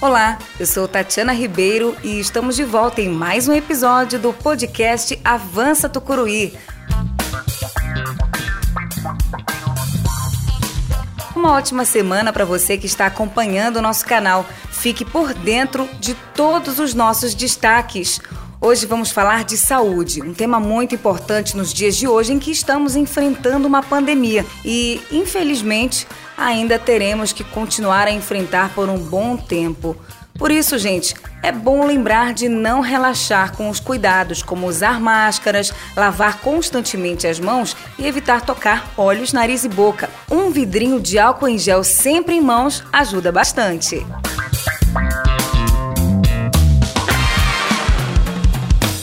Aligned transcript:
Olá, 0.00 0.38
eu 0.60 0.64
sou 0.64 0.86
Tatiana 0.86 1.32
Ribeiro 1.32 1.96
e 2.04 2.20
estamos 2.20 2.54
de 2.54 2.62
volta 2.62 3.00
em 3.00 3.08
mais 3.08 3.48
um 3.48 3.52
episódio 3.52 4.16
do 4.16 4.32
podcast 4.32 5.18
Avança 5.24 5.88
Tucuruí. 5.88 6.56
Uma 11.34 11.52
ótima 11.52 11.84
semana 11.84 12.32
para 12.32 12.44
você 12.44 12.78
que 12.78 12.86
está 12.86 13.06
acompanhando 13.06 13.78
o 13.78 13.82
nosso 13.82 14.06
canal. 14.06 14.46
Fique 14.70 15.04
por 15.04 15.34
dentro 15.34 15.88
de 15.98 16.14
todos 16.32 16.78
os 16.78 16.94
nossos 16.94 17.34
destaques. 17.34 18.20
Hoje 18.60 18.86
vamos 18.86 19.12
falar 19.12 19.44
de 19.44 19.56
saúde, 19.56 20.20
um 20.20 20.34
tema 20.34 20.58
muito 20.58 20.92
importante 20.92 21.56
nos 21.56 21.72
dias 21.72 21.96
de 21.96 22.08
hoje 22.08 22.32
em 22.32 22.40
que 22.40 22.50
estamos 22.50 22.96
enfrentando 22.96 23.68
uma 23.68 23.84
pandemia 23.84 24.44
e, 24.64 25.00
infelizmente, 25.12 26.08
ainda 26.36 26.76
teremos 26.76 27.32
que 27.32 27.44
continuar 27.44 28.08
a 28.08 28.10
enfrentar 28.10 28.74
por 28.74 28.88
um 28.88 28.98
bom 28.98 29.36
tempo. 29.36 29.96
Por 30.36 30.50
isso, 30.50 30.76
gente, 30.76 31.14
é 31.40 31.52
bom 31.52 31.86
lembrar 31.86 32.34
de 32.34 32.48
não 32.48 32.80
relaxar 32.80 33.56
com 33.56 33.70
os 33.70 33.78
cuidados, 33.78 34.42
como 34.42 34.66
usar 34.66 35.00
máscaras, 35.00 35.72
lavar 35.96 36.40
constantemente 36.40 37.28
as 37.28 37.38
mãos 37.38 37.76
e 37.96 38.06
evitar 38.06 38.40
tocar 38.40 38.92
olhos, 38.96 39.32
nariz 39.32 39.64
e 39.64 39.68
boca. 39.68 40.10
Um 40.28 40.50
vidrinho 40.50 41.00
de 41.00 41.16
álcool 41.16 41.48
em 41.48 41.58
gel 41.58 41.84
sempre 41.84 42.34
em 42.34 42.40
mãos 42.40 42.82
ajuda 42.92 43.30
bastante. 43.30 44.04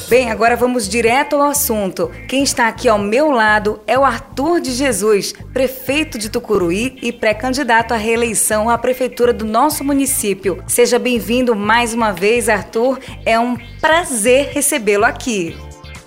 Bem, 0.07 0.29
agora 0.29 0.55
vamos 0.55 0.87
direto 0.87 1.35
ao 1.35 1.49
assunto. 1.49 2.11
Quem 2.27 2.43
está 2.43 2.67
aqui 2.67 2.87
ao 2.87 2.99
meu 2.99 3.31
lado 3.31 3.79
é 3.87 3.97
o 3.97 4.03
Arthur 4.03 4.61
de 4.61 4.71
Jesus, 4.71 5.33
prefeito 5.51 6.19
de 6.19 6.29
Tucuruí 6.29 6.99
e 7.01 7.11
pré-candidato 7.11 7.91
à 7.91 7.97
reeleição 7.97 8.69
à 8.69 8.77
prefeitura 8.77 9.33
do 9.33 9.43
nosso 9.43 9.83
município. 9.83 10.63
Seja 10.67 10.99
bem-vindo 10.99 11.55
mais 11.55 11.91
uma 11.91 12.11
vez, 12.11 12.47
Arthur. 12.49 12.99
É 13.25 13.39
um 13.39 13.57
prazer 13.81 14.51
recebê-lo 14.53 15.05
aqui. 15.05 15.57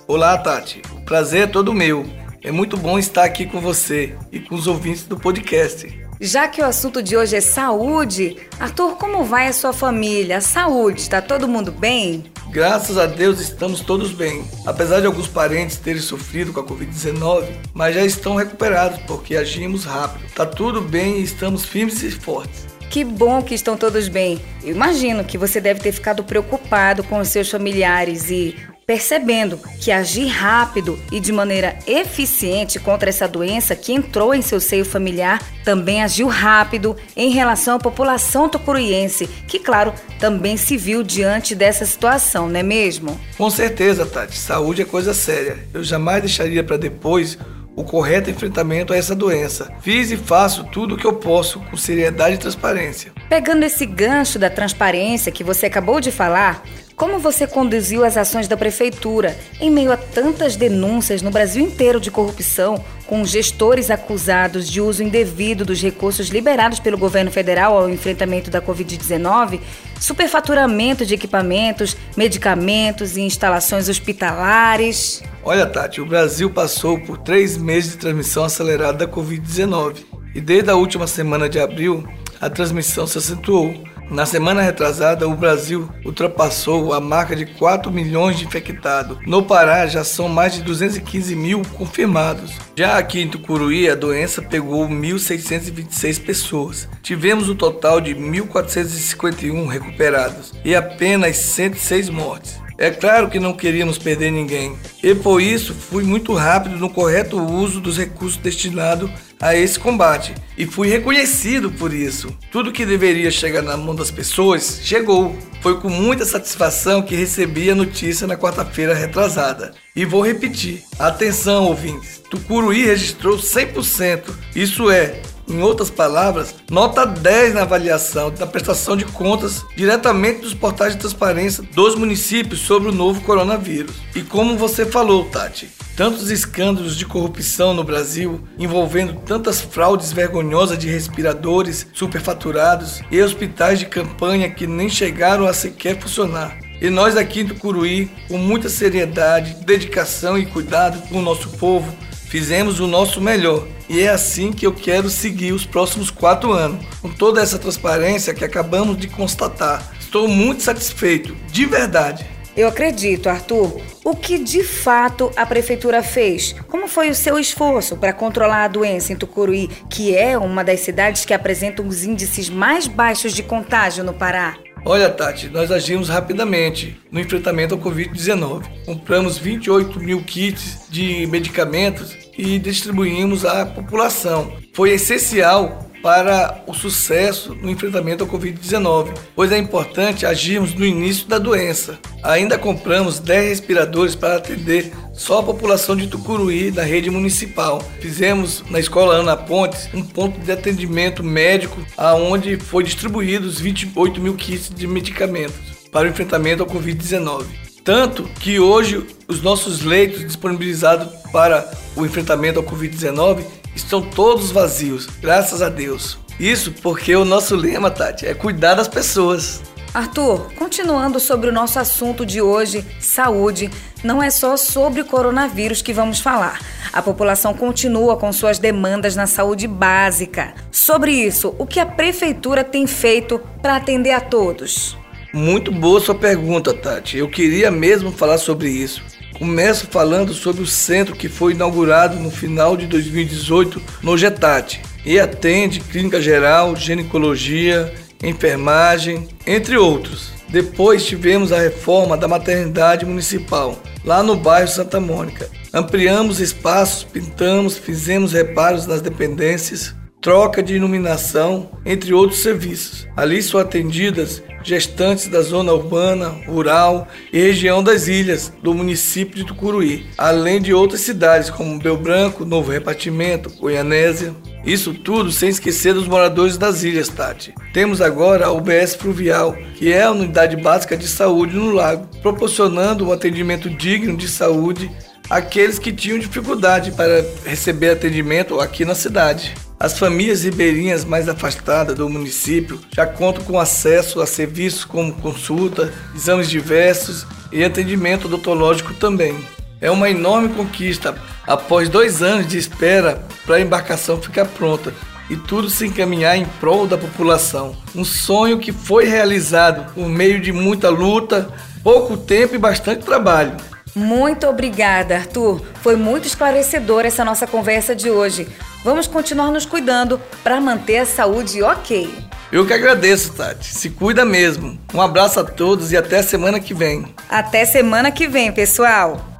Olá, 0.06 0.38
Tati. 0.38 0.80
O 0.92 1.04
prazer 1.04 1.42
é 1.42 1.46
todo 1.48 1.74
meu. 1.74 2.06
É 2.40 2.52
muito 2.52 2.76
bom 2.76 3.00
estar 3.00 3.24
aqui 3.24 3.46
com 3.46 3.60
você 3.60 4.14
e 4.30 4.38
com 4.38 4.54
os 4.54 4.68
ouvintes 4.68 5.02
do 5.02 5.18
podcast. 5.18 6.06
Já 6.20 6.46
que 6.46 6.60
o 6.60 6.64
assunto 6.64 7.02
de 7.02 7.16
hoje 7.16 7.34
é 7.34 7.40
saúde, 7.40 8.36
Arthur, 8.60 8.96
como 8.96 9.24
vai 9.24 9.48
a 9.48 9.52
sua 9.52 9.72
família? 9.72 10.38
A 10.38 10.40
saúde, 10.40 11.00
está 11.00 11.20
todo 11.20 11.48
mundo 11.48 11.72
bem? 11.72 12.24
Graças 12.50 12.96
a 12.96 13.06
Deus 13.06 13.40
estamos 13.40 13.80
todos 13.80 14.12
bem. 14.12 14.44
Apesar 14.66 15.00
de 15.00 15.06
alguns 15.06 15.28
parentes 15.28 15.76
terem 15.76 16.00
sofrido 16.00 16.52
com 16.52 16.60
a 16.60 16.64
Covid-19, 16.64 17.46
mas 17.74 17.94
já 17.94 18.04
estão 18.04 18.36
recuperados 18.36 19.00
porque 19.06 19.36
agimos 19.36 19.84
rápido. 19.84 20.32
Tá 20.34 20.46
tudo 20.46 20.80
bem 20.80 21.18
e 21.18 21.22
estamos 21.22 21.64
firmes 21.64 22.02
e 22.02 22.10
fortes. 22.10 22.66
Que 22.90 23.04
bom 23.04 23.42
que 23.42 23.54
estão 23.54 23.76
todos 23.76 24.08
bem. 24.08 24.40
Eu 24.64 24.74
imagino 24.74 25.22
que 25.22 25.36
você 25.36 25.60
deve 25.60 25.80
ter 25.80 25.92
ficado 25.92 26.24
preocupado 26.24 27.04
com 27.04 27.18
os 27.18 27.28
seus 27.28 27.50
familiares 27.50 28.30
e 28.30 28.56
percebendo 28.88 29.60
que 29.78 29.92
agir 29.92 30.28
rápido 30.28 30.98
e 31.12 31.20
de 31.20 31.30
maneira 31.30 31.78
eficiente 31.86 32.80
contra 32.80 33.10
essa 33.10 33.28
doença 33.28 33.76
que 33.76 33.92
entrou 33.92 34.34
em 34.34 34.40
seu 34.40 34.58
seio 34.58 34.82
familiar 34.82 35.42
também 35.62 36.02
agiu 36.02 36.26
rápido 36.26 36.96
em 37.14 37.28
relação 37.28 37.76
à 37.76 37.78
população 37.78 38.48
tucuruiense, 38.48 39.26
que, 39.46 39.58
claro, 39.58 39.92
também 40.18 40.56
se 40.56 40.78
viu 40.78 41.02
diante 41.02 41.54
dessa 41.54 41.84
situação, 41.84 42.48
não 42.48 42.60
é 42.60 42.62
mesmo? 42.62 43.20
Com 43.36 43.50
certeza, 43.50 44.06
Tati. 44.06 44.38
Saúde 44.38 44.80
é 44.80 44.86
coisa 44.86 45.12
séria. 45.12 45.58
Eu 45.74 45.84
jamais 45.84 46.22
deixaria 46.22 46.64
para 46.64 46.78
depois 46.78 47.36
o 47.76 47.84
correto 47.84 48.30
enfrentamento 48.30 48.94
a 48.94 48.96
essa 48.96 49.14
doença. 49.14 49.70
Fiz 49.82 50.10
e 50.10 50.16
faço 50.16 50.64
tudo 50.64 50.94
o 50.94 50.98
que 50.98 51.06
eu 51.06 51.12
posso 51.12 51.60
com 51.60 51.76
seriedade 51.76 52.36
e 52.36 52.38
transparência. 52.38 53.12
Pegando 53.28 53.62
esse 53.62 53.84
gancho 53.84 54.38
da 54.38 54.48
transparência 54.48 55.30
que 55.30 55.44
você 55.44 55.66
acabou 55.66 56.00
de 56.00 56.10
falar, 56.10 56.62
como 56.96 57.18
você 57.18 57.46
conduziu 57.46 58.02
as 58.02 58.16
ações 58.16 58.48
da 58.48 58.56
prefeitura 58.56 59.36
em 59.60 59.70
meio 59.70 59.92
a 59.92 59.98
tantas 59.98 60.56
denúncias 60.56 61.20
no 61.20 61.30
Brasil 61.30 61.62
inteiro 61.62 62.00
de 62.00 62.10
corrupção, 62.10 62.82
com 63.06 63.24
gestores 63.26 63.90
acusados 63.90 64.68
de 64.68 64.80
uso 64.80 65.02
indevido 65.02 65.62
dos 65.62 65.80
recursos 65.80 66.28
liberados 66.28 66.80
pelo 66.80 66.96
governo 66.96 67.30
federal 67.30 67.76
ao 67.76 67.90
enfrentamento 67.90 68.50
da 68.50 68.62
Covid-19, 68.62 69.60
superfaturamento 70.00 71.04
de 71.04 71.14
equipamentos, 71.14 71.96
medicamentos 72.16 73.16
e 73.16 73.20
instalações 73.20 73.90
hospitalares? 73.90 75.22
Olha, 75.44 75.66
Tati, 75.66 76.00
o 76.00 76.06
Brasil 76.06 76.48
passou 76.50 76.98
por 76.98 77.18
três 77.18 77.58
meses 77.58 77.92
de 77.92 77.98
transmissão 77.98 78.44
acelerada 78.44 79.06
da 79.06 79.12
Covid-19 79.12 79.98
e 80.34 80.40
desde 80.40 80.70
a 80.70 80.74
última 80.74 81.06
semana 81.06 81.48
de 81.48 81.60
abril 81.60 82.08
a 82.40 82.50
transmissão 82.50 83.06
se 83.06 83.18
acentuou 83.18 83.74
na 84.10 84.24
semana 84.24 84.62
retrasada, 84.62 85.28
o 85.28 85.36
Brasil 85.36 85.86
ultrapassou 86.02 86.94
a 86.94 87.00
marca 87.00 87.36
de 87.36 87.44
4 87.44 87.92
milhões 87.92 88.38
de 88.38 88.46
infectados. 88.46 89.18
No 89.26 89.42
Pará, 89.42 89.86
já 89.86 90.02
são 90.02 90.30
mais 90.30 90.54
de 90.54 90.62
215 90.62 91.36
mil 91.36 91.60
confirmados. 91.74 92.52
Já 92.74 92.96
aqui 92.96 93.20
em 93.20 93.28
Tucuruí, 93.28 93.88
a 93.88 93.94
doença 93.94 94.40
pegou 94.40 94.88
1.626 94.88 96.24
pessoas. 96.24 96.88
Tivemos 97.02 97.50
um 97.50 97.54
total 97.54 98.00
de 98.00 98.14
1.451 98.14 99.66
recuperados 99.68 100.54
e 100.64 100.74
apenas 100.74 101.36
106 101.36 102.08
mortes. 102.08 102.58
É 102.78 102.90
claro 102.90 103.28
que 103.28 103.40
não 103.40 103.52
queríamos 103.52 103.98
perder 103.98 104.30
ninguém, 104.30 104.78
e 105.02 105.12
por 105.12 105.42
isso 105.42 105.74
fui 105.74 106.04
muito 106.04 106.32
rápido 106.32 106.76
no 106.76 106.88
correto 106.88 107.36
uso 107.36 107.80
dos 107.80 107.98
recursos 107.98 108.36
destinados 108.36 109.10
a 109.40 109.54
esse 109.54 109.78
combate 109.78 110.34
e 110.56 110.66
fui 110.66 110.88
reconhecido 110.88 111.70
por 111.70 111.92
isso. 111.92 112.36
Tudo 112.50 112.72
que 112.72 112.84
deveria 112.84 113.30
chegar 113.30 113.62
na 113.62 113.76
mão 113.76 113.94
das 113.94 114.10
pessoas 114.10 114.80
chegou. 114.82 115.36
Foi 115.60 115.80
com 115.80 115.88
muita 115.88 116.24
satisfação 116.24 117.02
que 117.02 117.16
recebi 117.16 117.70
a 117.70 117.74
notícia 117.74 118.26
na 118.26 118.36
quarta-feira 118.36 118.94
retrasada. 118.94 119.72
E 119.94 120.04
vou 120.04 120.24
repetir: 120.24 120.84
atenção, 120.98 121.64
ouvintes! 121.64 122.22
Tucuruí 122.30 122.84
registrou 122.84 123.38
100%, 123.38 124.22
isso 124.54 124.90
é, 124.90 125.22
em 125.48 125.62
outras 125.62 125.90
palavras, 125.90 126.54
nota 126.70 127.06
10 127.06 127.54
na 127.54 127.62
avaliação 127.62 128.30
da 128.30 128.46
prestação 128.46 128.96
de 128.96 129.04
contas 129.04 129.64
diretamente 129.76 130.42
dos 130.42 130.54
portais 130.54 130.94
de 130.94 131.00
transparência 131.00 131.64
dos 131.74 131.94
municípios 131.94 132.60
sobre 132.60 132.90
o 132.90 132.94
novo 132.94 133.20
coronavírus. 133.22 133.96
E 134.14 134.22
como 134.22 134.56
você 134.56 134.84
falou, 134.84 135.24
Tati, 135.24 135.68
tantos 135.96 136.30
escândalos 136.30 136.96
de 136.96 137.06
corrupção 137.06 137.74
no 137.74 137.82
Brasil 137.82 138.40
envolvendo 138.58 139.14
tantas 139.26 139.60
fraudes 139.60 140.12
vergonhosas 140.12 140.78
de 140.78 140.88
respiradores 140.88 141.86
superfaturados 141.92 143.00
e 143.10 143.20
hospitais 143.20 143.78
de 143.78 143.86
campanha 143.86 144.50
que 144.50 144.66
nem 144.66 144.88
chegaram 144.88 145.46
a 145.46 145.52
sequer 145.52 145.98
funcionar. 146.00 146.58
E 146.80 146.88
nós 146.90 147.16
aqui 147.16 147.42
do 147.42 147.56
Curuí, 147.56 148.08
com 148.28 148.38
muita 148.38 148.68
seriedade, 148.68 149.56
dedicação 149.64 150.38
e 150.38 150.46
cuidado 150.46 151.02
com 151.08 151.18
o 151.18 151.22
nosso 151.22 151.48
povo, 151.50 151.92
Fizemos 152.28 152.78
o 152.78 152.86
nosso 152.86 153.22
melhor 153.22 153.66
e 153.88 154.02
é 154.02 154.08
assim 154.10 154.52
que 154.52 154.66
eu 154.66 154.74
quero 154.74 155.08
seguir 155.08 155.52
os 155.52 155.64
próximos 155.64 156.10
quatro 156.10 156.52
anos, 156.52 156.84
com 157.00 157.08
toda 157.08 157.40
essa 157.40 157.58
transparência 157.58 158.34
que 158.34 158.44
acabamos 158.44 158.98
de 158.98 159.08
constatar. 159.08 159.90
Estou 159.98 160.28
muito 160.28 160.62
satisfeito, 160.62 161.34
de 161.50 161.64
verdade. 161.64 162.26
Eu 162.54 162.68
acredito, 162.68 163.30
Arthur. 163.30 163.80
O 164.04 164.14
que 164.14 164.38
de 164.38 164.62
fato 164.62 165.30
a 165.36 165.46
prefeitura 165.46 166.02
fez? 166.02 166.54
Como 166.68 166.86
foi 166.86 167.08
o 167.08 167.14
seu 167.14 167.38
esforço 167.38 167.96
para 167.96 168.12
controlar 168.12 168.64
a 168.64 168.68
doença 168.68 169.12
em 169.12 169.16
Tucuruí, 169.16 169.68
que 169.88 170.14
é 170.14 170.36
uma 170.36 170.62
das 170.62 170.80
cidades 170.80 171.24
que 171.24 171.32
apresentam 171.32 171.86
os 171.86 172.04
índices 172.04 172.50
mais 172.50 172.86
baixos 172.86 173.32
de 173.32 173.42
contágio 173.42 174.04
no 174.04 174.12
Pará? 174.12 174.56
Olha, 174.84 175.10
Tati, 175.10 175.48
nós 175.48 175.70
agimos 175.70 176.08
rapidamente 176.08 176.98
no 177.10 177.20
enfrentamento 177.20 177.74
ao 177.74 177.80
Covid-19. 177.80 178.64
Compramos 178.86 179.36
28 179.36 180.00
mil 180.00 180.22
kits 180.22 180.86
de 180.88 181.26
medicamentos 181.26 182.16
e 182.36 182.58
distribuímos 182.58 183.44
à 183.44 183.66
população. 183.66 184.52
Foi 184.72 184.90
essencial 184.90 185.86
para 186.02 186.62
o 186.66 186.72
sucesso 186.72 187.54
no 187.54 187.70
enfrentamento 187.70 188.22
ao 188.22 188.30
Covid-19, 188.30 189.14
pois 189.34 189.50
é 189.50 189.58
importante 189.58 190.24
agirmos 190.24 190.74
no 190.74 190.86
início 190.86 191.26
da 191.26 191.38
doença. 191.38 191.98
Ainda 192.22 192.56
compramos 192.56 193.18
10 193.18 193.48
respiradores 193.48 194.14
para 194.14 194.36
atender 194.36 194.92
só 195.18 195.40
a 195.40 195.42
população 195.42 195.96
de 195.96 196.06
Tucuruí 196.06 196.70
da 196.70 196.84
rede 196.84 197.10
municipal. 197.10 197.82
Fizemos 198.00 198.62
na 198.70 198.78
escola 198.78 199.16
Ana 199.16 199.36
Pontes 199.36 199.90
um 199.92 200.02
ponto 200.02 200.38
de 200.38 200.50
atendimento 200.50 201.22
médico 201.24 201.84
aonde 201.96 202.56
foi 202.56 202.84
distribuídos 202.84 203.60
28 203.60 204.20
mil 204.20 204.34
kits 204.34 204.70
de 204.74 204.86
medicamentos 204.86 205.56
para 205.90 206.06
o 206.06 206.10
enfrentamento 206.10 206.62
ao 206.62 206.68
Covid-19. 206.68 207.44
Tanto 207.82 208.22
que 208.40 208.60
hoje 208.60 209.04
os 209.26 209.42
nossos 209.42 209.82
leitos 209.82 210.24
disponibilizados 210.24 211.08
para 211.32 211.68
o 211.96 212.06
enfrentamento 212.06 212.60
ao 212.60 212.64
Covid-19 212.64 213.42
estão 213.74 214.00
todos 214.00 214.50
vazios, 214.52 215.06
graças 215.20 215.62
a 215.62 215.68
Deus. 215.68 216.18
Isso 216.38 216.72
porque 216.80 217.16
o 217.16 217.24
nosso 217.24 217.56
lema, 217.56 217.90
Tati, 217.90 218.24
é 218.24 218.34
cuidar 218.34 218.74
das 218.74 218.86
pessoas. 218.86 219.60
Arthur, 219.98 220.52
continuando 220.54 221.18
sobre 221.18 221.50
o 221.50 221.52
nosso 221.52 221.76
assunto 221.76 222.24
de 222.24 222.40
hoje, 222.40 222.86
saúde, 223.00 223.68
não 224.04 224.22
é 224.22 224.30
só 224.30 224.56
sobre 224.56 225.02
coronavírus 225.02 225.82
que 225.82 225.92
vamos 225.92 226.20
falar. 226.20 226.60
a 226.92 227.02
população 227.02 227.52
continua 227.52 228.16
com 228.16 228.32
suas 228.32 228.60
demandas 228.60 229.16
na 229.16 229.26
saúde 229.26 229.66
básica. 229.66 230.54
Sobre 230.70 231.10
isso, 231.10 231.52
o 231.58 231.66
que 231.66 231.80
a 231.80 231.86
prefeitura 231.86 232.62
tem 232.62 232.86
feito 232.86 233.40
para 233.60 233.74
atender 233.74 234.12
a 234.12 234.20
todos? 234.20 234.96
Muito 235.32 235.72
boa 235.72 236.00
sua 236.00 236.14
pergunta, 236.14 236.72
Tati. 236.72 237.18
Eu 237.18 237.28
queria 237.28 237.68
mesmo 237.68 238.12
falar 238.12 238.38
sobre 238.38 238.68
isso. 238.68 239.02
Começo 239.36 239.88
falando 239.88 240.32
sobre 240.32 240.62
o 240.62 240.66
centro 240.66 241.16
que 241.16 241.28
foi 241.28 241.54
inaugurado 241.54 242.20
no 242.20 242.30
final 242.30 242.76
de 242.76 242.86
2018 242.86 243.82
no 244.00 244.16
Getati 244.16 244.80
e 245.04 245.18
atende 245.18 245.80
clínica 245.80 246.20
geral, 246.20 246.76
ginecologia, 246.76 247.92
enfermagem, 248.22 249.28
entre 249.46 249.76
outros. 249.76 250.30
Depois 250.48 251.04
tivemos 251.04 251.52
a 251.52 251.60
reforma 251.60 252.16
da 252.16 252.26
maternidade 252.26 253.04
municipal, 253.04 253.78
lá 254.04 254.22
no 254.22 254.34
bairro 254.34 254.68
Santa 254.68 254.98
Mônica. 254.98 255.50
Ampliamos 255.72 256.40
espaços, 256.40 257.04
pintamos, 257.04 257.76
fizemos 257.76 258.32
reparos 258.32 258.86
nas 258.86 259.02
dependências, 259.02 259.94
troca 260.20 260.62
de 260.62 260.74
iluminação, 260.74 261.70
entre 261.84 262.14
outros 262.14 262.40
serviços. 262.40 263.06
Ali 263.14 263.42
são 263.42 263.60
atendidas 263.60 264.42
gestantes 264.62 265.28
da 265.28 265.40
zona 265.40 265.72
urbana, 265.72 266.28
rural 266.46 267.06
e 267.32 267.38
região 267.38 267.82
das 267.82 268.08
ilhas 268.08 268.52
do 268.62 268.74
município 268.74 269.36
de 269.36 269.44
Tucuruí, 269.44 270.06
além 270.16 270.60
de 270.60 270.74
outras 270.74 271.00
cidades 271.02 271.50
como 271.50 271.78
Bel 271.78 271.96
Branco, 271.96 272.44
Novo 272.44 272.72
Repartimento, 272.72 273.50
Goianésia. 273.50 274.34
Isso 274.64 274.92
tudo 274.92 275.30
sem 275.30 275.48
esquecer 275.48 275.94
dos 275.94 276.08
moradores 276.08 276.58
das 276.58 276.82
ilhas, 276.82 277.08
Tati. 277.08 277.54
Temos 277.72 278.00
agora 278.00 278.46
a 278.46 278.52
UBS 278.52 278.94
Fluvial, 278.94 279.56
que 279.76 279.92
é 279.92 280.02
a 280.02 280.10
unidade 280.10 280.56
básica 280.56 280.96
de 280.96 281.08
saúde 281.08 281.56
no 281.56 281.70
lago, 281.70 282.08
proporcionando 282.22 283.06
um 283.06 283.12
atendimento 283.12 283.70
digno 283.70 284.16
de 284.16 284.28
saúde 284.28 284.90
àqueles 285.30 285.78
que 285.78 285.92
tinham 285.92 286.18
dificuldade 286.18 286.92
para 286.92 287.24
receber 287.44 287.90
atendimento 287.90 288.60
aqui 288.60 288.84
na 288.84 288.94
cidade. 288.94 289.54
As 289.80 289.96
famílias 289.96 290.42
ribeirinhas 290.42 291.04
mais 291.04 291.28
afastadas 291.28 291.94
do 291.94 292.08
município 292.08 292.80
já 292.92 293.06
contam 293.06 293.44
com 293.44 293.60
acesso 293.60 294.20
a 294.20 294.26
serviços 294.26 294.84
como 294.84 295.12
consulta, 295.12 295.92
exames 296.16 296.50
diversos 296.50 297.24
e 297.52 297.62
atendimento 297.62 298.26
odontológico 298.26 298.92
também. 298.94 299.36
É 299.80 299.90
uma 299.90 300.10
enorme 300.10 300.48
conquista 300.50 301.14
após 301.46 301.88
dois 301.88 302.22
anos 302.22 302.46
de 302.46 302.58
espera 302.58 303.22
para 303.46 303.56
a 303.56 303.60
embarcação 303.60 304.20
ficar 304.20 304.44
pronta 304.44 304.92
e 305.30 305.36
tudo 305.36 305.70
se 305.70 305.86
encaminhar 305.86 306.36
em 306.36 306.44
prol 306.60 306.86
da 306.86 306.98
população. 306.98 307.76
Um 307.94 308.04
sonho 308.04 308.58
que 308.58 308.72
foi 308.72 309.04
realizado 309.06 309.92
por 309.92 310.08
meio 310.08 310.40
de 310.40 310.52
muita 310.52 310.88
luta, 310.88 311.48
pouco 311.82 312.16
tempo 312.16 312.54
e 312.54 312.58
bastante 312.58 313.04
trabalho. 313.04 313.56
Muito 313.94 314.46
obrigada, 314.46 315.16
Arthur. 315.16 315.62
Foi 315.82 315.96
muito 315.96 316.26
esclarecedora 316.26 317.08
essa 317.08 317.24
nossa 317.24 317.46
conversa 317.46 317.94
de 317.94 318.10
hoje. 318.10 318.48
Vamos 318.84 319.06
continuar 319.06 319.50
nos 319.50 319.66
cuidando 319.66 320.20
para 320.42 320.60
manter 320.60 320.98
a 320.98 321.06
saúde 321.06 321.62
ok. 321.62 322.08
Eu 322.50 322.66
que 322.66 322.72
agradeço, 322.72 323.32
Tati. 323.32 323.74
Se 323.74 323.90
cuida 323.90 324.24
mesmo. 324.24 324.78
Um 324.94 325.00
abraço 325.00 325.40
a 325.40 325.44
todos 325.44 325.92
e 325.92 325.96
até 325.96 326.22
semana 326.22 326.58
que 326.58 326.72
vem. 326.72 327.04
Até 327.28 327.64
semana 327.64 328.10
que 328.10 328.26
vem, 328.26 328.50
pessoal. 328.52 329.37